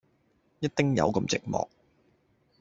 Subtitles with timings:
[0.61, 1.67] 一丁友咁寂寞